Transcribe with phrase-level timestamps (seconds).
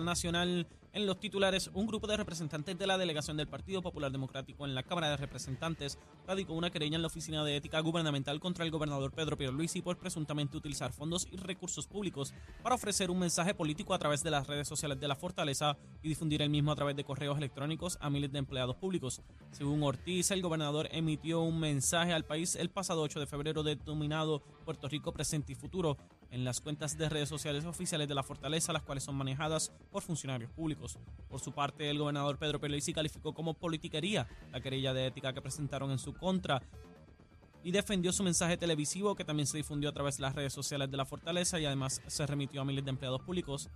[0.00, 0.66] Nacional.
[0.94, 4.74] En los titulares, un grupo de representantes de la delegación del Partido Popular Democrático en
[4.74, 8.70] la Cámara de Representantes radicó una querella en la Oficina de Ética Gubernamental contra el
[8.70, 13.94] gobernador Pedro Pierluisi por presuntamente utilizar fondos y recursos públicos para ofrecer un mensaje político
[13.94, 16.94] a través de las redes sociales de la Fortaleza y difundir el mismo a través
[16.94, 19.22] de correos electrónicos a miles de empleados públicos.
[19.50, 24.42] Según Ortiz, el gobernador emitió un mensaje al país el pasado 8 de febrero denominado
[24.66, 25.96] Puerto Rico Presente y Futuro,
[26.32, 30.02] en las cuentas de redes sociales oficiales de la fortaleza, las cuales son manejadas por
[30.02, 30.98] funcionarios públicos.
[31.28, 35.42] Por su parte, el gobernador Pedro Pierluisi calificó como politiquería la querella de ética que
[35.42, 36.62] presentaron en su contra
[37.62, 40.90] y defendió su mensaje televisivo que también se difundió a través de las redes sociales
[40.90, 43.68] de la fortaleza y además se remitió a miles de empleados públicos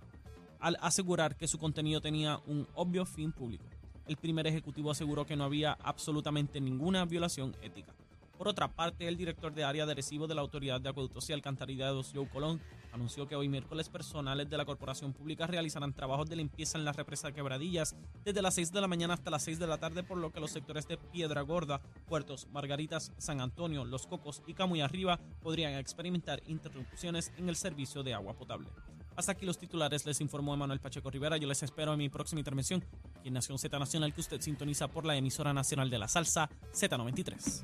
[0.59, 3.65] al asegurar que su contenido tenía un obvio fin público.
[4.07, 7.93] El primer ejecutivo aseguró que no había absolutamente ninguna violación ética.
[8.37, 11.33] Por otra parte, el director de área de recibo de la Autoridad de Acueductos y
[11.33, 12.61] Alcantarillados, Joe Colón,
[12.93, 16.91] anunció que hoy miércoles personales de la Corporación Pública realizarán trabajos de limpieza en la
[16.91, 20.19] represa Quebradillas desde las 6 de la mañana hasta las 6 de la tarde, por
[20.19, 24.81] lo que los sectores de Piedra Gorda, Puertos, Margaritas, San Antonio, Los Cocos y Camuy
[24.81, 28.69] Arriba podrían experimentar interrupciones en el servicio de agua potable.
[29.17, 31.37] Hasta aquí los titulares, les informó Emanuel Pacheco Rivera.
[31.37, 32.85] Yo les espero en mi próxima intervención
[33.17, 36.49] aquí en Nación Z Nacional, que usted sintoniza por la emisora nacional de la salsa
[36.71, 37.63] Z93.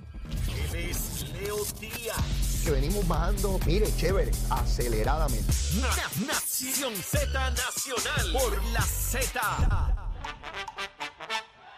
[0.74, 2.62] Él es Leo Díaz.
[2.66, 5.54] que venimos bajando, mire, chévere, aceleradamente.
[5.80, 9.93] Na- Nación Z Nacional por la Z.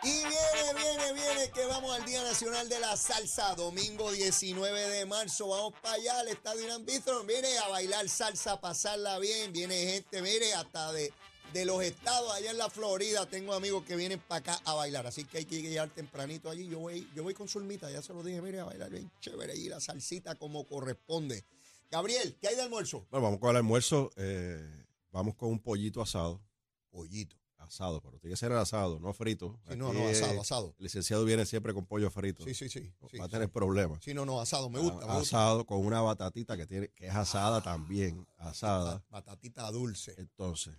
[0.05, 5.05] Y viene, viene, viene, que vamos al Día Nacional de la Salsa, domingo 19 de
[5.07, 5.47] marzo.
[5.47, 7.25] Vamos para allá al Estadio Irán Bithorn.
[7.25, 9.51] Viene a bailar salsa, a pasarla bien.
[9.51, 11.11] Viene gente, mire, hasta de,
[11.53, 13.25] de los estados allá en la Florida.
[13.25, 15.07] Tengo amigos que vienen para acá a bailar.
[15.07, 16.67] Así que hay que llegar tempranito allí.
[16.67, 19.55] Yo voy, yo voy con Zulmita, ya se lo dije, mire, a bailar bien chévere
[19.57, 21.43] y la salsita como corresponde.
[21.89, 23.07] Gabriel, ¿qué hay de almuerzo?
[23.09, 24.11] Bueno, vamos con el almuerzo.
[24.17, 26.39] eh, vamos con un pollito asado.
[26.91, 27.35] Pollito.
[27.65, 29.59] Asado, pero tiene que ser el asado, no frito.
[29.69, 30.75] Sí, no, Aquí, no, asado, asado.
[30.77, 32.43] El licenciado viene siempre con pollo frito.
[32.43, 32.91] Sí, sí, sí.
[33.09, 33.31] sí, Va a sí.
[33.31, 34.03] tener problemas.
[34.03, 35.05] Sí, no, no, asado, me gusta.
[35.05, 35.37] me Ah, gusta.
[35.37, 38.95] asado con una batatita que tiene que es asada también, asada.
[38.95, 40.13] Bat- Batatita dulce.
[40.17, 40.75] Entonces,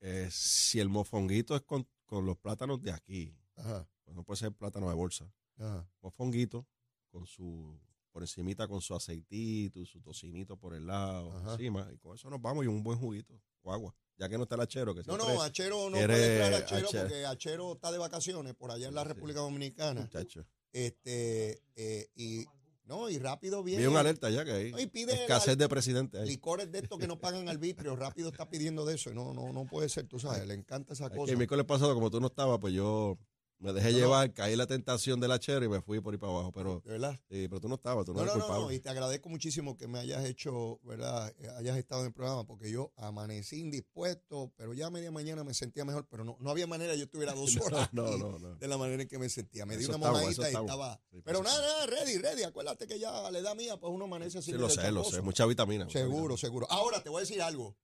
[0.00, 4.38] eh, si el mofonguito es con, con los plátanos de aquí, Ajá, pues no puede
[4.38, 5.30] ser plátano de bolsa.
[5.58, 5.86] ajá.
[6.00, 6.66] Mofonguito
[7.10, 7.78] con su
[8.12, 11.52] por encimita con su aceitito, su tocinito por el lado, Ajá.
[11.52, 14.44] encima, y con eso nos vamos y un buen juguito, o agua, ya que no
[14.44, 17.02] está el achero que No, no, Achero no quiere puede traer Achero Achero.
[17.02, 19.08] porque Achero está de vacaciones por allá en la Sí.
[19.08, 20.00] República Dominicana.
[20.02, 20.44] muchacho.
[20.72, 22.44] Este, eh, y
[22.84, 23.82] no, y rápido viene.
[23.82, 26.26] Vi una alerta ya que hay No, y pide escasez de presidente ahí.
[26.28, 29.10] Licores de estos que no pagan arbitrio, rápido está pidiendo de eso.
[29.10, 31.24] y No, no, no puede ser, tú sabes, le encanta esa Es cosa.
[31.26, 33.16] que el miércoles pasado, como tú no estabas, pues yo
[33.60, 33.98] me dejé No, no.
[33.98, 36.80] llevar, caí en la tentación del achero y me fui por ahí para abajo, pero,
[36.84, 37.12] ¿De verdad?
[37.30, 38.66] sí, pero tú no estabas, tú no, No, eres no, no, culpable.
[38.66, 41.32] no, y te agradezco muchísimo que me hayas hecho, ¿verdad?
[41.38, 45.44] Eh, Hayas estado en el programa, porque yo amanecí indispuesto, pero ya a media mañana
[45.44, 48.56] me sentía mejor, pero no, no había manera, yo estuviera dos horas no, no, no.
[48.56, 49.66] de la manera en que me sentía.
[49.66, 51.00] Me di Eso una eso y estaba...
[51.10, 52.42] Sí, pero nada, nada, ready, ready.
[52.44, 54.52] Acuérdate que ya a la edad mía, pues uno amanece así.
[54.52, 55.84] Sí, lo sé, lo sé, mucha vitamina.
[55.84, 56.36] mucha Seguro, vitamina.
[56.38, 56.66] seguro.
[56.70, 57.76] Ahora te voy a decir algo.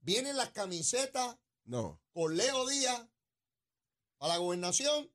[0.00, 3.06] Vienen las camisetas No, con Leo Díaz
[4.24, 5.10] a la gobernación.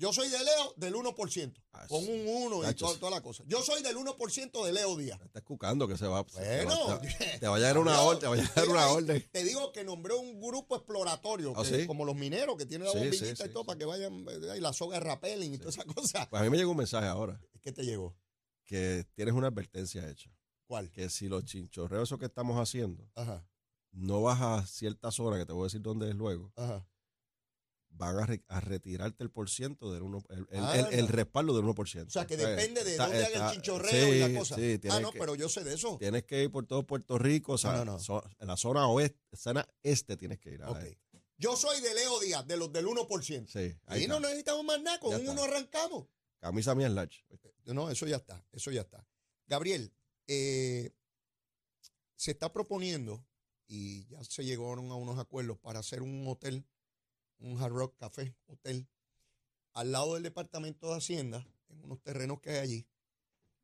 [0.00, 2.08] Yo soy de Leo del 1%, Ah, con sí.
[2.08, 3.00] un 1 y toda, sí.
[3.00, 3.42] toda la cosa.
[3.48, 5.20] Yo soy del 1% de Leo Díaz.
[5.24, 6.22] estás cucando que se va.
[6.22, 7.00] Bueno,
[7.40, 9.28] te, va a llegar una orden, te va a llegar una orden.
[9.32, 11.86] Te digo que nombré un grupo exploratorio, ¿Ah, que- sí?
[11.88, 14.72] como los mineros que tienen la bombillita y todo para que vayan, eh, y la
[14.72, 16.28] soga rappelling y toda esa cosa.
[16.30, 18.16] Pues a mí me llegó un mensaje ahora ¿Qué te llegó?
[18.64, 20.30] que tienes una advertencia hecha.
[20.68, 20.92] ¿Cuál?
[20.92, 23.44] Que si los chinchorreos que estamos haciendo Ajá,
[23.90, 26.86] no vas a cierta zona, que te voy a decir dónde es luego, ajá.
[27.98, 30.88] Van a, re- a retirarte el por ciento del uno, el, el- Anda.
[30.90, 32.06] el- el respaldo del 1%.
[32.06, 34.54] O sea, que Eh, depende de está- dónde haga está- el chinchorreo y la cosa.
[34.56, 35.98] sí, ah, no, que- pero yo sé de eso.
[35.98, 37.98] Tienes que ir por todo Puerto Rico, o sea, No, no, no.
[38.00, 40.62] so- en la zona oeste, zona este tienes que ir.
[40.62, 40.68] a.
[41.40, 43.50] Yo soy de Leo Díaz, de los del 1%.
[43.52, 46.06] Sí, ahí Ahí no necesitamos más nada, con un uno arrancamos.
[46.40, 47.24] Camisa mía es large.
[47.66, 49.06] No, eso ya está, eso ya está.
[49.46, 49.92] Gabriel,
[50.26, 50.90] eh,
[52.16, 53.24] se está proponiendo
[53.66, 56.64] y ya se llegaron a unos acuerdos para hacer un hotel,
[57.38, 58.88] un Hard Rock Café Hotel,
[59.72, 62.86] al lado del Departamento de Hacienda, en unos terrenos que hay allí.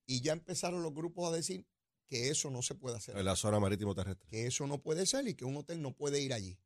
[0.07, 1.67] Y ya empezaron los grupos a decir
[2.07, 3.17] que eso no se puede hacer.
[3.17, 4.29] En la zona marítimo terrestre.
[4.29, 6.59] que eso no puede ser y que un hotel no puede ir allí.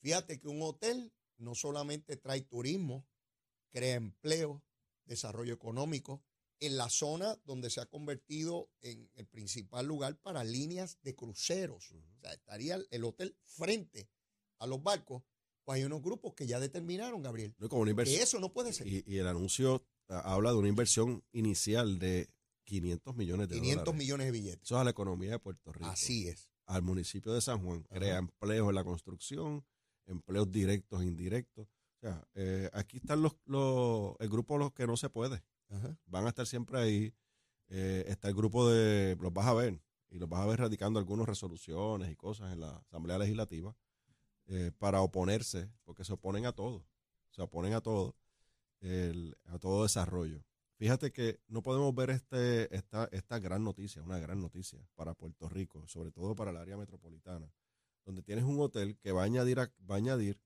[0.00, 3.06] Fíjate que un hotel no solamente trae turismo,
[3.70, 4.62] crea empleo,
[5.04, 6.22] desarrollo económico,
[6.58, 11.90] en la zona donde se ha convertido en el principal lugar para líneas de cruceros.
[11.92, 14.10] O sea, estaría el- el hotel frente
[14.58, 15.22] a los barcos.
[15.64, 18.22] Pues hay unos grupos que ya determinaron, Gabriel, No, como una que inversión.
[18.22, 18.86] eso no puede ser.
[18.86, 22.28] Y, y el anuncio ah, habla de una inversión inicial de
[22.64, 23.98] 500 millones de 500 dólares.
[23.98, 24.62] millones de billetes.
[24.62, 25.86] Eso es a la economía de Puerto Rico.
[25.86, 26.50] Así es.
[26.66, 27.98] Al municipio de San Juan, Ajá.
[27.98, 29.64] crea empleos en la construcción,
[30.06, 31.66] empleos directos e indirectos.
[31.68, 35.42] O sea, eh, aquí están los, los, el grupo los que no se puede.
[35.68, 35.96] Ajá.
[36.06, 37.14] Van a estar siempre ahí.
[37.68, 39.80] Eh, está el grupo de, los vas a ver,
[40.10, 43.74] y los vas a ver radicando algunas resoluciones y cosas en la Asamblea Legislativa
[44.46, 46.84] eh, para oponerse, porque se oponen a todo.
[47.30, 48.14] Se oponen a todo,
[48.80, 50.44] el- a todo desarrollo.
[50.76, 55.48] Fíjate que no podemos ver este, esta, esta gran noticia, una gran noticia para Puerto
[55.48, 57.52] Rico, sobre todo para el área metropolitana,
[58.04, 60.40] donde tienes un hotel que va a añadir, a- va a añadir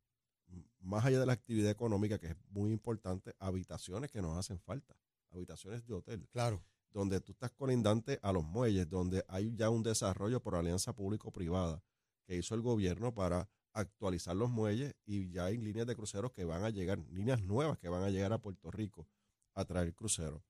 [0.81, 4.94] más allá de la actividad económica, que es muy importante, habitaciones que nos hacen falta,
[5.32, 6.62] habitaciones de hotel, Claro.
[6.90, 11.82] donde tú estás colindante a los muelles, donde hay ya un desarrollo por alianza público-privada
[12.26, 16.44] que hizo el gobierno para actualizar los muelles y ya hay líneas de cruceros que
[16.44, 19.06] van a llegar, líneas nuevas que van a llegar a Puerto Rico
[19.55, 20.43] a traer cruceros.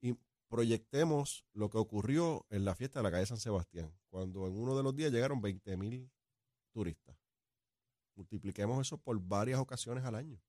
[0.00, 0.16] Y
[0.48, 4.76] proyectemos lo que ocurrió en la fiesta de la calle San Sebastián, cuando en uno
[4.76, 6.10] de los días llegaron 20 mil
[6.72, 7.14] turistas.
[8.14, 10.40] Multipliquemos eso por varias ocasiones al año.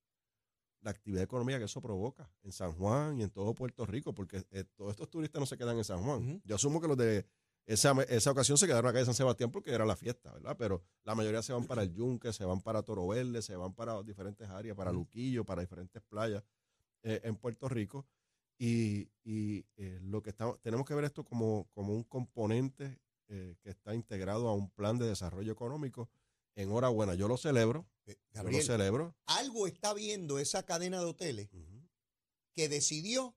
[0.80, 4.46] La actividad económica que eso provoca en San Juan y en todo Puerto Rico, porque
[4.50, 6.42] eh, todos estos turistas no se quedan en San Juan.
[6.44, 7.26] Yo asumo que los de
[7.66, 10.56] esa, esa ocasión se quedaron acá en San Sebastián porque era la fiesta, ¿verdad?
[10.58, 13.72] Pero la mayoría se van para el Yunque, se van para Toro Verde, se van
[13.74, 14.92] para diferentes áreas, para.
[14.92, 16.44] Luquillo, para diferentes playas
[17.02, 18.06] eh, en Puerto Rico.
[18.58, 23.56] Y, y, eh, lo que estamos, tenemos que ver esto como, como un componente eh,
[23.62, 26.10] que está integrado a un plan de desarrollo económico.
[26.56, 29.16] Enhorabuena, yo lo celebro, yo lo celebro.
[29.26, 31.48] algo está viendo esa cadena de hoteles
[32.52, 33.34] que decidió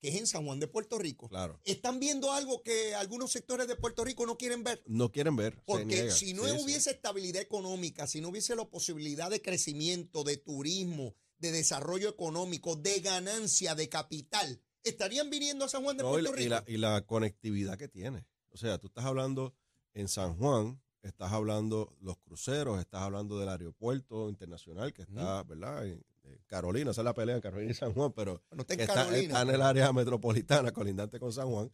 [0.00, 1.28] que es en San Juan de Puerto Rico.
[1.28, 1.60] Claro.
[1.64, 4.82] Están viendo algo que algunos sectores de Puerto Rico no quieren ver.
[4.86, 5.62] No quieren ver.
[5.66, 6.64] Porque si no Sí, sí.
[6.64, 12.76] hubiese estabilidad económica, si no hubiese la posibilidad de crecimiento, de turismo, de desarrollo económico,
[12.76, 16.50] de ganancia, de capital, estarían viniendo a San Juan de No, y, Puerto y Rico.
[16.50, 18.26] la- y la conectividad que tiene.
[18.50, 19.54] O sea, tú estás hablando
[19.94, 25.86] en San Juan, estás hablando los cruceros, estás hablando del aeropuerto internacional que está, ¿verdad?
[25.86, 26.04] En
[26.46, 28.84] Carolina, esa es la pelea en Carolina y San Juan, pero Bueno, está en que
[28.84, 29.22] está, Carolina.
[29.22, 31.70] está en el área metropolitana, colindante con San Juan.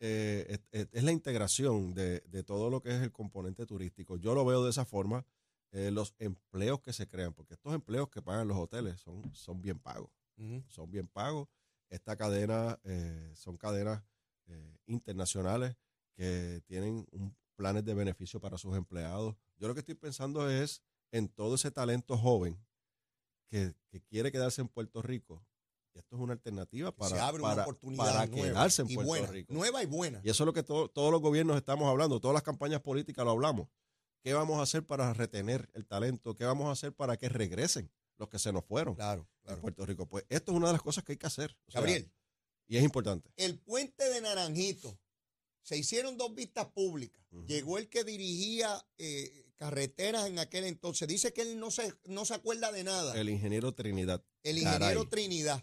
[0.00, 4.16] Eh, es, es- es la integración de, de todo lo que es el componente turístico.
[4.16, 5.24] Yo lo veo de esa forma.
[5.70, 9.60] eh, los empleos que se crean, porque estos empleos que pagan los hoteles son, son
[9.60, 10.10] bien pagos
[10.68, 11.48] son bien pagos.
[11.90, 14.02] Esta cadena eh, son cadenas
[14.46, 15.76] eh, internacionales
[16.14, 19.34] que tienen un, planes de beneficio para sus empleados.
[19.58, 22.56] Yo lo que estoy pensando es en todo ese talento joven
[23.48, 25.44] que, que quiere quedarse en Puerto Rico.
[25.94, 28.90] Y esto es una alternativa para, se abre para, una oportunidad para nueva quedarse en
[28.90, 29.52] y Puerto buena, Rico.
[29.54, 30.20] nueva y buena.
[30.22, 33.24] Y eso es lo que to- todos los gobiernos estamos hablando, todas las campañas políticas
[33.24, 33.68] lo hablamos.
[34.22, 36.34] ¿Qué vamos a hacer para retener el talento?
[36.34, 39.60] ¿Qué vamos a hacer para que regresen los que se nos fueron Claro, en.
[39.60, 40.06] Puerto Rico?
[40.06, 41.56] Pues esto es una de las cosas que hay que hacer.
[41.66, 42.12] O sea, Gabriel,
[42.66, 43.30] y es importante.
[43.36, 44.98] el puente de Naranjito,
[45.68, 47.22] se hicieron dos vistas públicas.
[47.46, 51.06] Llegó el que dirigía eh, carreteras en aquel entonces.
[51.06, 53.20] Dice que él no se, no se acuerda de nada.
[53.20, 54.24] El ingeniero Trinidad.
[54.44, 54.76] el Caray.
[54.76, 55.62] ingeniero Trinidad.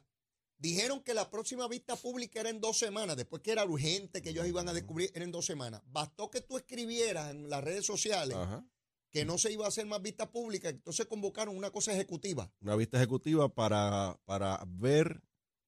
[0.59, 4.29] Dijeron que la próxima vista pública era en dos semanas, después que era urgente, que
[4.29, 5.81] ellos iban a descubrir, era en dos semanas.
[5.87, 8.63] Bastó que tú escribieras en las redes sociales Ajá.
[9.09, 12.53] que no se iba a hacer más vistas públicas, entonces convocaron una cosa ejecutiva.
[12.61, 15.23] Una vista ejecutiva para, para ver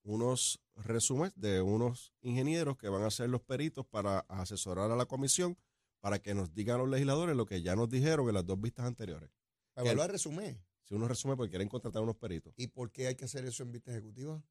[0.07, 5.05] unos resúmenes de unos ingenieros que van a ser los peritos para asesorar a la
[5.05, 5.57] comisión
[5.99, 8.85] para que nos digan los legisladores lo que ya nos dijeron en las dos vistas
[8.85, 9.29] anteriores.
[9.73, 10.63] Para evaluar resumen.
[10.83, 12.53] Si uno resume porque quieren contratar unos peritos.
[12.55, 14.41] ¿Y por qué hay que hacer eso en vista ejecutiva?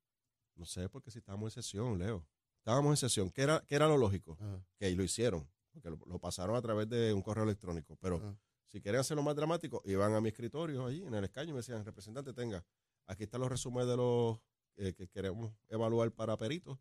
[0.54, 2.26] No sé, porque si estábamos en sesión, Leo.
[2.58, 3.30] Estábamos en sesión.
[3.30, 4.36] ¿Qué era, qué era lo lógico?
[4.76, 7.96] Que lo hicieron, porque lo, lo pasaron a través de un correo electrónico.
[7.96, 8.36] Pero
[8.66, 11.58] si quieren hacerlo más dramático, iban a mi escritorio allí en el escaño y me
[11.58, 12.64] decían, representante, tenga,
[13.06, 14.38] aquí están los resúmenes de los
[14.76, 16.78] eh, que queremos evaluar para peritos,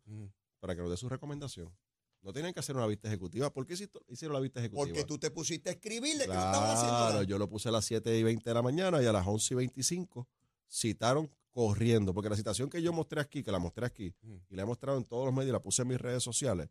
[0.60, 1.74] para que nos dé su recomendación.
[2.22, 3.52] No tienen que hacer una vista ejecutiva.
[3.52, 3.74] ¿Por qué
[4.08, 4.86] hicieron la vista ejecutiva?
[4.86, 7.72] Porque tú te pusiste a escribirle que no estaban haciendo Claro, yo lo puse a
[7.72, 10.28] las 7 y 20 de la mañana y a las 11 y 25
[10.68, 14.14] citaron corriendo, porque la citación que yo mostré aquí, que la mostré aquí,
[14.50, 16.68] y la he mostrado en todos los medios y la puse en mis redes sociales,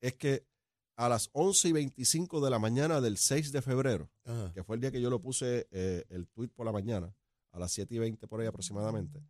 [0.00, 0.44] es que
[0.96, 4.10] a las 11 y 25 de la mañana del 6 de febrero,
[4.54, 7.14] que fue el día que yo lo puse eh, el tweet por la mañana,
[7.52, 9.20] a las 7 y 20 por ahí aproximadamente,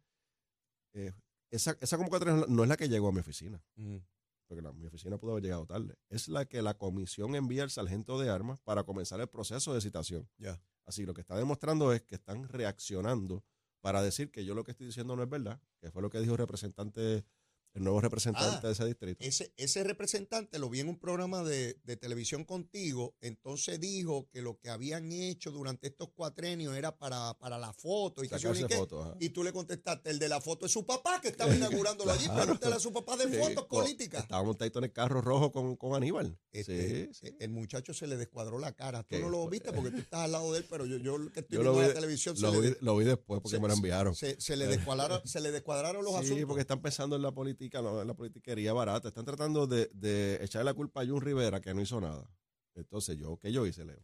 [0.94, 1.12] eh,
[1.54, 4.02] esa, esa convocatoria no es la- que llegó a mi oficina Ujú.
[4.46, 7.70] porque la- mi oficina pudo haber llegado tarde, es la que la comisión envía al
[7.70, 10.28] sargento de armas para comenzar el proceso de citación.
[10.38, 10.60] Ya.
[10.86, 13.42] Así lo que está demostrando es que están reaccionando
[13.80, 16.18] para decir que yo lo que estoy diciendo no es verdad, que fue lo que
[16.20, 17.24] dijo el representante
[17.74, 19.24] el nuevo representante Ah, de ese distrito.
[19.24, 24.42] Ese, ese representante lo vi en un programa de, de televisión contigo, entonces dijo que
[24.42, 29.16] lo que habían hecho durante estos cuatrenios era para, para la foto y que ajá.
[29.20, 32.24] Y tú le contestaste, el de la foto es su papá que estaba inaugurándolo allí,
[32.24, 32.42] Claro.
[32.42, 34.22] pregúntale a su papá de Sí, fotos políticas.
[34.22, 36.38] Estaba montadito en el carro rojo con, con Aníbal.
[36.52, 37.36] Este, sí, sí.
[37.40, 39.02] El muchacho se le descuadró la cara.
[39.02, 41.16] Tú ¿Qué no lo viste porque tú estás al lado de él, pero yo, yo
[41.32, 43.40] que estoy Yo lo viendo vi, la televisión se lo, le, vi, lo vi después
[43.40, 44.14] porque se- me lo enviaron.
[44.14, 46.46] se, se le descuadraron, se le descuadraron los sí, asuntos.
[46.46, 49.08] porque están pensando en la política, no, en la politiquería barata.
[49.08, 52.28] Están tratando de, de echarle la culpa a Jun Rivera, que no hizo nada.
[52.74, 54.02] Entonces, yo, ¿qué yo hice, Leo?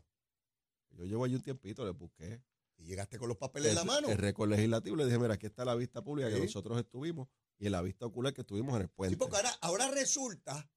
[0.91, 2.43] Yo llevo allí un tiempito, le busqué
[2.77, 4.09] Y llegaste con los papeles en la mano.
[4.09, 4.97] el récord legislativo.
[4.97, 8.07] Le dije, mira, aquí está la vista pública que nosotros estuvimos y en la vista
[8.07, 9.15] ocular que estuvimos en el puente.
[9.15, 10.71] Sí, porque ahora, ahora resulta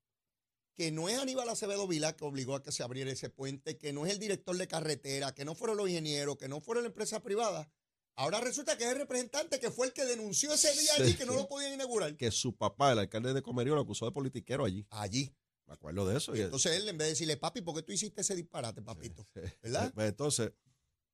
[0.75, 3.93] que no es Aníbal Acevedo Vilá que obligó a que se abriera ese puente, que
[3.93, 6.89] no es el director de carretera, que no fueron los ingenieros, que no fueron la
[6.89, 7.69] empresa privada.
[8.15, 11.25] Ahora resulta que es el representante que fue el que denunció ese día allí que
[11.25, 12.15] no lo podían inaugurar.
[12.15, 14.85] que su papá, el alcalde de Comerío, lo acusó de politiquero allí.
[14.91, 15.33] Allí.
[15.65, 16.35] Me acuerdo de eso.
[16.35, 19.25] Y entonces él, en vez de decirle, papi, ¿por qué tú hiciste ese disparate, papito?
[19.63, 19.91] ¿Verdad?
[19.95, 20.51] Pues entonces,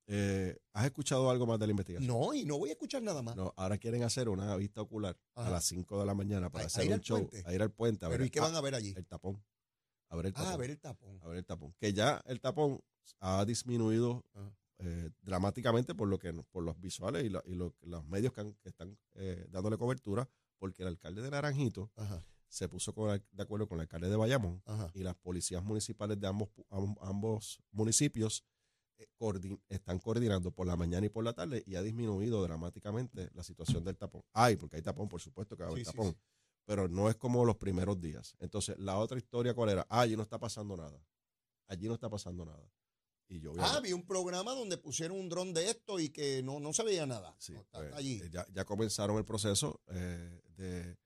[0.07, 2.07] eh, ¿has escuchado algo más de la investigación?
[2.07, 3.35] No, y no voy a escuchar nada más.
[3.35, 5.47] No, ahora quieren hacer una vista ocular Ajá.
[5.47, 7.47] a las 5 de la mañana para A- hacer un show, puente.
[7.47, 8.93] a ir al puente, a Pero ver, ¿y qué van a ver allí?
[8.97, 9.41] el tapón.
[10.09, 10.49] A ver el tapón.
[10.49, 11.19] Ah, a ver el tapón.
[11.21, 11.75] a ver el tapón.
[11.79, 12.81] Que ya el tapón
[13.19, 14.51] ha disminuido Ajá.
[14.79, 18.41] Eh, dramáticamente por lo que por los visuales y, lo- y lo- los medios que,
[18.41, 23.21] han- que están eh, dándole cobertura, porque el alcalde de Naranjito Ajá, se puso con
[23.31, 24.89] de acuerdo con el alcalde de Bayamón ajá.
[24.93, 26.49] y las policías municipales de ambos,
[27.01, 28.43] ambos municipios
[28.97, 29.07] eh,
[29.69, 33.83] están coordinando por la mañana y por la tarde y ha disminuido dramáticamente la situación
[33.83, 34.21] del tapón.
[34.33, 36.17] Hay, porque hay tapón, por supuesto que Sí, sí, tapón, sí.
[36.65, 38.35] pero no es como los primeros días.
[38.39, 39.85] Entonces, la otra historia, ¿cuál era?
[39.89, 41.01] Ah, allí no está pasando nada.
[41.67, 42.69] Allí no está pasando nada.
[43.31, 46.59] Y yo Ah, vi un programa donde pusieron un dron de esto y que no,
[46.59, 47.35] no se veía nada.
[47.39, 48.19] Sí, No, pues, allí.
[48.23, 50.97] eh, ya, ya comenzaron el proceso eh, de,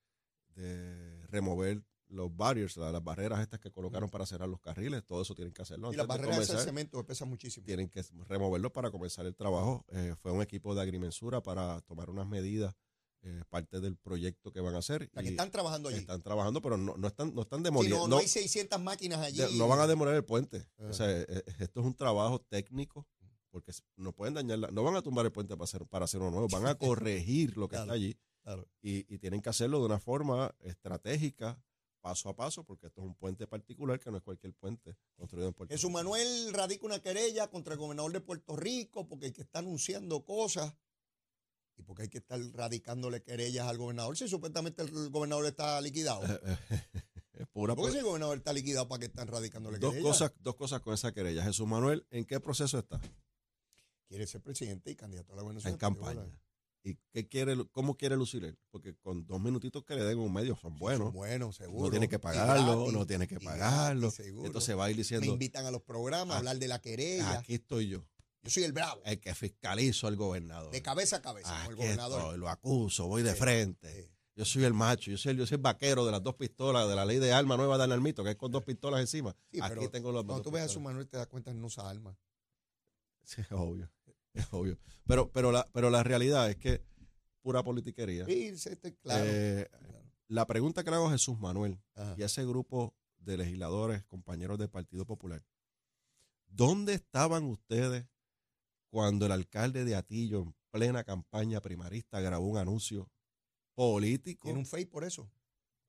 [0.55, 5.21] de remover los barriers, la- las barreras estas que colocaron para cerrar los carriles, todo
[5.23, 5.91] eso tienen que hacerlo.
[5.91, 7.65] y las antes barreras de cemento pesan muchísimo.
[7.65, 9.83] tienen que removerlo para comenzar el trabajo.
[9.89, 12.75] Eh, fue un equipo de agrimensura para tomar unas medidas,
[13.23, 15.09] eh, parte del proyecto que van a hacer.
[15.09, 15.97] Que están trabajando allí.
[15.99, 17.99] están trabajando, pero no, no están, no están Sí, demoliendo.
[17.99, 19.39] no, no hay 600 máquinas allí.
[19.39, 20.65] de- no van a demoler el puente.
[20.77, 23.07] O sea, eh, eh, esto es un trabajo técnico,
[23.49, 26.31] porque no pueden dañarla, no van a tumbar el puente para hacer, para hacer uno
[26.31, 28.67] nuevo, van a corregir lo que Claro, está allí claro.
[28.81, 31.61] y, y tienen que hacerlo de una forma estratégica,
[32.01, 35.47] paso a paso, porque esto es un puente particular que no es cualquier puente construido
[35.47, 35.99] en Puerto Jesús Rico.
[35.99, 40.25] Manuel radica una querella contra el gobernador de Puerto Rico porque el que está anunciando
[40.25, 40.73] cosas
[41.93, 46.21] porque hay que estar radicándole querellas al gobernador si supuestamente el gobernador está liquidado.
[47.33, 50.11] es pura ¿Por qué si el gobernador está liquidado para que están radicándole Dos querellas?
[50.11, 51.43] cosas, dos cosas con esa querella.
[51.43, 52.99] Jesús Manuel, ¿en qué proceso está?
[54.07, 55.77] Quiere ser presidente y candidato a la En gobernación.
[55.77, 56.23] campaña.
[56.85, 58.57] ¿Y qué quiere, cómo quiere lucir él?
[58.71, 61.13] Porque con dos minutitos que le den en un medio son buenos.
[61.13, 61.85] Bueno, seguro.
[61.85, 64.01] no tiene que pagarlo, gratis, no tiene que pagarlo.
[64.09, 64.47] gratis, seguro.
[64.47, 66.81] Entonces va a ir Me diciendo, invitan a los programas a Ah, hablar de la
[66.81, 67.39] querella.
[67.39, 68.03] aquí estoy yo,
[68.43, 69.01] Yo soy el bravo.
[69.05, 70.71] el que fiscalizo al gobernador.
[70.71, 72.21] De cabeza a cabeza, con el gobernador.
[72.21, 74.03] estoy, lo acuso, voy de Sí, frente.
[74.03, 74.09] sí.
[74.35, 76.89] Yo soy el macho, yo soy el, yo soy el vaquero de las dos pistolas,
[76.89, 79.35] de la ley de arma nueva de Analmito, que es con dos pistolas encima.
[79.51, 80.79] Sí, Aquí pero tengo los Cuando tú ves a su.
[80.79, 82.17] Manuel te das cuenta que no usa armas.
[83.23, 83.89] Sí, es obvio,
[84.33, 84.77] es obvio.
[85.05, 86.83] Pero, pero, la, pero la realidad es que
[87.41, 88.25] pura politiquería.
[88.25, 88.51] Sí,
[89.01, 89.23] claro.
[89.27, 90.03] Eh, claro.
[90.29, 92.15] La pregunta que le hago a Jesús Manuel Ajá.
[92.17, 95.43] y a ese grupo de legisladores, compañeros del Partido Popular,
[96.47, 98.05] ¿dónde estaban ustedes
[98.93, 103.09] cuando el alcalde de Atillo, en plena campaña primarista, grabó un anuncio
[103.73, 105.31] político Tiene un fake por eso.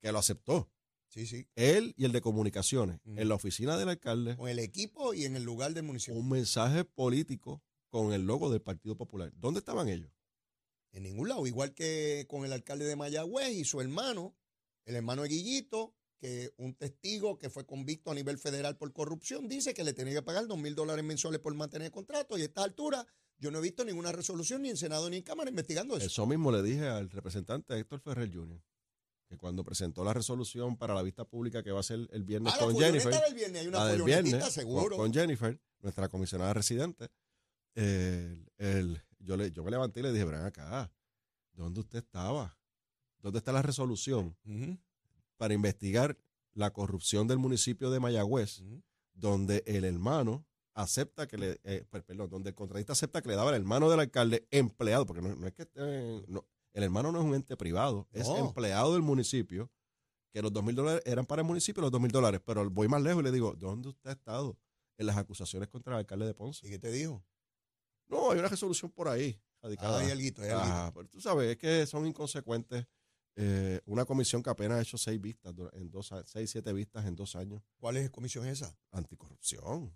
[0.00, 0.70] que lo aceptó?
[1.08, 1.46] Sí, sí.
[1.54, 5.36] Él y el de comunicaciones, en la oficina del alcalde, Con el equipo y en
[5.36, 6.18] el lugar del municipio.
[6.18, 9.30] un mensaje político con el logo del Partido Popular.
[9.36, 10.10] ¿Dónde estaban ellos?
[10.92, 11.46] En ningún lado.
[11.46, 14.34] Igual que con el alcalde de Mayagüez y su hermano,
[14.86, 19.48] el hermano de Guillito, que un testigo que fue convicto a nivel federal por corrupción
[19.48, 22.38] dice que le tenía que pagar dos mil dólares mensuales por mantener el contrato.
[22.38, 23.06] Y a esta altura
[23.38, 26.06] yo no he visto ninguna resolución ni en Senado ni en Cámara investigando eso.
[26.06, 28.62] Eso mismo le dije al representante Héctor Ferrer Jr.,
[29.28, 32.52] que cuando presentó la resolución para la vista pública que va a ser el viernes
[32.54, 33.60] Ah, con Jennifer, del viernes.
[33.62, 34.96] Hay una la del follonetita, viernes seguro.
[34.96, 37.10] con, con Jennifer, nuestra comisionada residente,
[37.74, 40.92] el- el- yo, le, yo me levanté y le dije, ven acá,
[41.52, 42.56] ¿dónde usted estaba?
[43.18, 44.36] ¿Dónde está la resolución
[45.44, 46.16] para investigar
[46.54, 48.62] la corrupción del municipio de Mayagüez,
[49.12, 53.34] donde el hermano acepta que le, eh, per- perdón, donde el contratista acepta que le
[53.36, 57.12] daba el hermano del alcalde empleado, porque no, no es que esté- no, el hermano
[57.12, 58.38] no es un ente privado, es No.
[58.38, 59.70] empleado del municipio,
[60.32, 62.88] que los dos mil dólares eran para el municipio, los dos mil dólares, pero voy
[62.88, 64.56] más lejos y le digo, ¿dónde usted ha estado
[64.96, 66.66] en las acusaciones contra el alcalde de Ponce?
[66.66, 67.22] ¿Y qué te dijo?
[68.08, 69.38] No, hay una resolución por ahí.
[69.60, 69.98] radicada.
[69.98, 72.86] Ah, hay alguito, hay Ah, pero tú sabes, es que son inconsecuentes
[73.36, 77.16] eh, una comisión que apenas ha hecho seis vistas, en dos, seis, siete vistas en
[77.16, 77.62] dos años.
[77.78, 78.76] ¿Cuál es comisión esa?
[78.92, 79.92] Anticorrupción.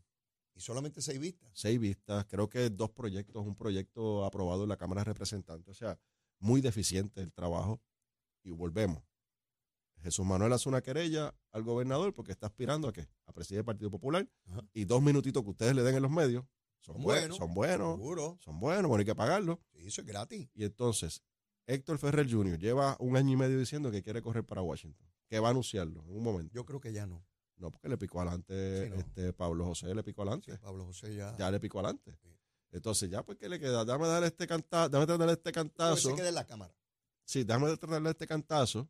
[0.54, 1.48] Y solamente seis vistas.
[1.52, 5.68] Seis vistas, creo que dos proyectos, un proyecto aprobado en la Cámara de Representantes.
[5.70, 5.98] O sea,
[6.40, 7.80] muy deficiente el trabajo.
[8.42, 9.02] Y volvemos.
[10.00, 13.08] Jesús Manuel hace una querella al gobernador porque está aspirando a qué?
[13.26, 14.28] A presidir el Partido Popular.
[14.46, 14.62] Ajá.
[14.72, 16.44] Y dos minutitos que ustedes le den en los medios
[16.78, 17.36] son, Son buen- buenos.
[17.36, 17.96] son buenos.
[17.96, 18.38] Seguro.
[18.40, 19.60] Son buenos, bueno, hay que pagarlo.
[19.72, 20.48] Sí, eso es gratis.
[20.54, 21.22] Y entonces,
[21.68, 22.58] Héctor Ferrer Jr.
[22.58, 26.02] lleva un año y medio diciendo que quiere correr para Washington, que va a anunciarlo
[26.08, 26.52] en un momento.
[26.54, 27.24] Yo creo que ya no.
[27.58, 28.96] No, porque le picó adelante, Sí, no.
[28.96, 30.56] este Pablo José le picó adelante.
[30.58, 31.36] Pablo José ya.
[31.36, 32.16] Ya le picó adelante.
[32.22, 32.28] Sí.
[32.70, 33.84] Entonces, ya, pues, ¿qué le queda?
[33.84, 36.14] Dame darle este cantazo, dame darle este que cantazo.
[36.16, 36.74] quede en la cámara.
[37.24, 38.88] Sí, déjame darle este cantazo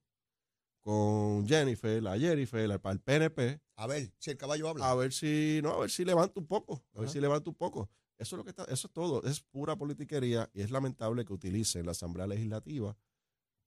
[0.81, 4.91] con Jennifer, a Jennifer, al, al PNP, A ver, si el caballo habla.
[4.91, 7.57] a ver si, no, a ver si levanta un poco, a ver si levanta un
[7.57, 7.91] poco.
[8.19, 11.33] Eso es lo que está, eso es todo, es pura politiquería y es lamentable que
[11.33, 12.97] utilicen la Asamblea Legislativa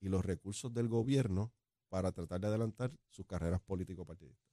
[0.01, 1.53] y los recursos del gobierno
[1.89, 4.46] para tratar de adelantar sus carreras político-partidistas.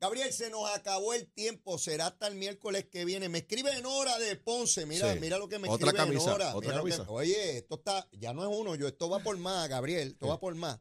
[0.00, 1.76] Gabriel, se nos acabó el tiempo.
[1.78, 3.28] Será hasta el miércoles que viene.
[3.28, 4.86] Me escribe en hora de Ponce.
[4.86, 5.20] Mira, Sí.
[5.20, 6.54] mira lo que me Otra escribe camisa, en hora.
[6.56, 7.10] otra Mira lo que- camisa.
[7.12, 10.12] oye, esto está, ya no es uno, yo esto va por más, Gabriel.
[10.12, 10.30] Esto Sí.
[10.30, 10.80] va por más.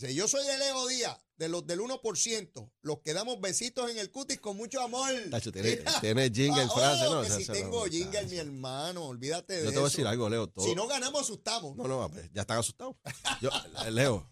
[0.00, 3.98] Dice, yo soy de Leo Díaz, de los del 1%, los que damos besitos en
[3.98, 5.10] el cutis con mucho amor.
[5.30, 7.22] Tacho, tiene, tiene jingle, Ah, frase, oh, ¿no?
[7.22, 9.80] que si tengo no, jingle, mi hermano, olvídate de Yo te eso.
[9.80, 10.46] voy a decir algo, Leo.
[10.48, 11.76] Todo, Si no ganamos, asustamos.
[11.76, 12.96] No, no, pues, ya están asustados.
[13.42, 13.50] Yo,
[13.90, 14.26] Leo,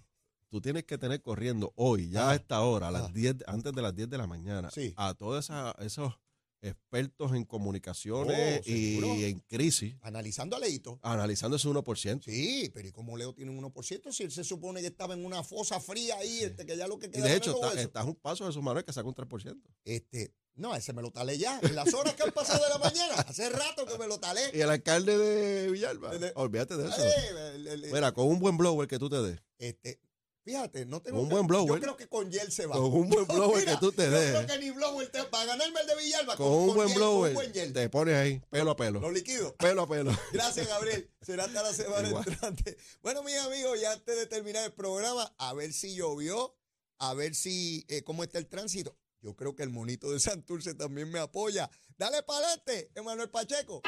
[0.49, 2.31] tú tienes que tener corriendo hoy, ya Ah.
[2.31, 3.13] a esta hora, a las Ah.
[3.13, 4.95] 10, antes de las 10 de la mañana, Sí.
[4.97, 6.15] a todos esos
[6.63, 10.99] expertos en comunicaciones Oh, y en crisis, Analizando a Leito.
[11.03, 12.23] analizando ese 1%.
[12.25, 14.13] Sí, pero ¿y cómo Leo tiene un 1%?
[14.13, 16.99] Si él se supone que estaba en una fosa fría ahí, este, que ya lo
[16.99, 18.93] que Y queda de son hecho, los está, estás un paso de su Manuel que
[18.93, 19.57] saca un 3%.
[19.85, 21.61] Este, no, ese me lo talé ya.
[21.63, 24.41] En las horas que han pasado de la mañana, hace rato que me lo talé.
[24.53, 27.01] Y el alcalde de Villalba, De- de- olvídate de eso.
[27.05, 27.13] Eh,
[27.55, 30.01] el- el- el- Mira, con un buen blower que tú te des, este,
[30.45, 31.75] fíjate, no tengo un buen blower.
[31.75, 32.77] Yo creo que con Yel se va.
[32.77, 35.45] con un buen blower que tú te Yo des, creo que ni blower te, para
[35.45, 36.37] ganarme el de Villalba.
[36.37, 37.73] con un buen Yel, blower, Con un buen Yel.
[37.73, 39.55] te pones ahí, pelo a pelo, Lo liquido.
[39.57, 40.11] pelo a pelo.
[40.33, 41.11] Gracias, Gabriel.
[41.21, 42.77] Será hasta la semana entrante.
[43.03, 46.57] Bueno, mis amigos, ya antes de terminar el programa, a ver si llovió,
[46.99, 48.97] a ver si eh, cómo está el tránsito.
[49.21, 51.69] Yo creo que el monito de Santurce también me apoya.
[51.99, 53.83] Dale para adelante, Emanuel Pacheco.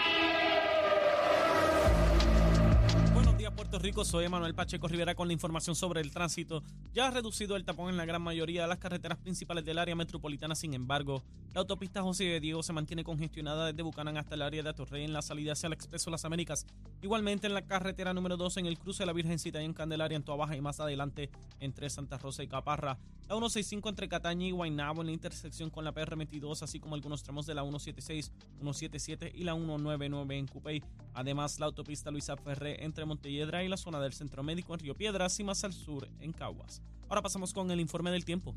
[3.70, 4.04] Puerto Rico.
[4.04, 6.64] Soy Emanuel Pacheco Rivera con la información sobre el tránsito.
[6.92, 9.94] Ya ha reducido el tapón en la gran mayoría de las carreteras principales del área
[9.94, 10.56] metropolitana.
[10.56, 11.22] Sin embargo,
[11.54, 15.04] la autopista José de Diego se mantiene congestionada desde Bucanán hasta el área de Atorrey
[15.04, 16.66] en la salida hacia el Expreso Las Américas.
[17.00, 20.16] Igualmente en la carretera número 2 en el cruce de la Virgencita y en Candelaria
[20.16, 21.30] en Toabaja y más adelante
[21.60, 22.98] entre Santa Rosa y Caparra.
[23.28, 27.22] La 165 entre Cataña y Guaynabo en la intersección con la PR22, así como algunos
[27.22, 30.82] tramos de la 176, 177 y la 199 en Cupey.
[31.14, 34.94] Además, la autopista Luisa Ferré entre Montelledra y la zona del Centro Médico en Río
[34.94, 36.82] Piedras y más al sur en Caguas.
[37.08, 38.54] Ahora pasamos con el informe del tiempo.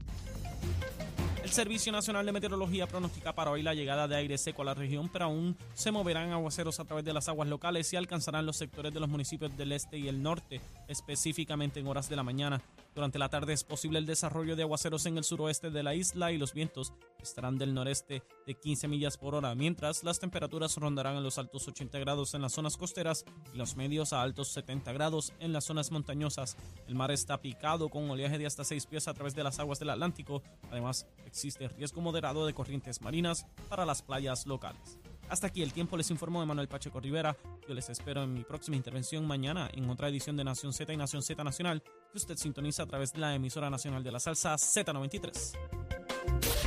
[1.44, 4.74] El Servicio Nacional de Meteorología pronostica para hoy la llegada de aire seco a la
[4.74, 8.56] región, pero aún se moverán aguaceros a través de las aguas locales y alcanzarán los
[8.56, 12.62] sectores de los municipios del este y el norte, específicamente en horas de la mañana.
[12.96, 16.32] Durante la tarde es posible el desarrollo de aguaceros en el suroeste de la isla
[16.32, 21.18] y los vientos estarán del noreste de 15 millas por hora, mientras las temperaturas rondarán
[21.18, 24.94] en los altos 80 grados en las zonas costeras y los medios a altos 70
[24.94, 26.56] grados en las zonas montañosas.
[26.88, 29.80] El mar está picado con oleaje de hasta 6 pies a través de las aguas
[29.80, 30.42] del Atlántico.
[30.72, 35.00] Además, existe riesgo moderado de corrientes marinas para las playas locales.
[35.30, 37.36] Hasta aquí el tiempo, les informó Emanuel Pacheco Rivera.
[37.68, 40.98] Yo les espero en mi próxima intervención mañana en otra edición de Nación Z y
[40.98, 44.54] Nación Z Nacional, que usted sintoniza a través de la emisora nacional de la salsa
[44.54, 45.58] Z93.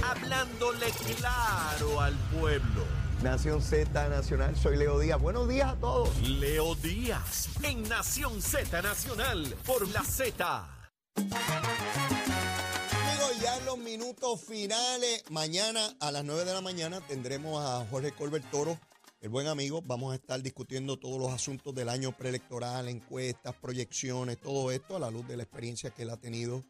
[0.02, 2.82] Hablándole claro al pueblo.
[3.22, 5.20] Nación Z Nacional, soy Leo Díaz.
[5.20, 6.20] Buenos días a todos.
[6.28, 10.66] Leo Díaz en Nación Z Nacional por la Z.
[13.98, 18.78] minutos finales, mañana a las 9 de la mañana tendremos a Jorge Colbert Toro,
[19.22, 19.80] el buen amigo.
[19.86, 24.98] Vamos a estar discutiendo todos los asuntos del año preelectoral, encuestas, proyecciones, todo esto a
[24.98, 26.62] la luz de la experiencia que él ha tenido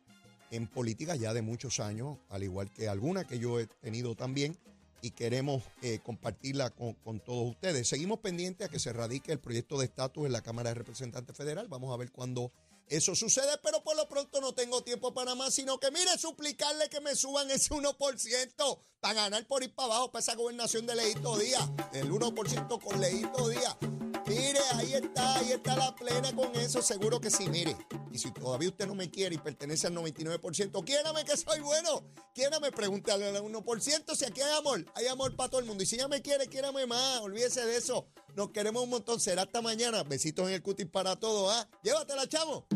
[0.52, 4.56] en política ya de muchos años, al igual que alguna que yo he tenido también
[5.02, 7.88] y queremos eh, compartirla con, con todos ustedes.
[7.88, 11.36] Seguimos pendientes a que se radique el proyecto de estatus en la Cámara de Representantes
[11.36, 11.66] Federal.
[11.66, 12.52] Vamos a ver cuándo
[12.88, 16.88] eso sucede, pero por lo pronto no tengo tiempo para más, sino que mire, suplicarle
[16.88, 20.94] que me suban ese 1% para ganar por ir para abajo para esa gobernación de
[20.94, 23.76] Leito Díaz, el 1% con Leito Díaz.
[24.26, 27.76] Mire, ahí está, ahí está la plena con eso, seguro que sí, mire.
[28.10, 32.02] Y si todavía usted no me quiere y pertenece al 99%, quiérame que soy bueno.
[32.34, 34.84] Quiérame, pregúntale al 1% si aquí hay amor.
[34.94, 35.82] Hay amor para todo el mundo.
[35.82, 37.20] Y si ya me quiere, quiérame más.
[37.20, 38.08] Olvídese de eso.
[38.34, 39.20] Nos queremos un montón.
[39.20, 40.02] Será hasta mañana.
[40.02, 41.52] Besitos en el cutis para todos.
[41.52, 41.68] ¿ah?
[41.82, 42.66] Llévatela, chavo.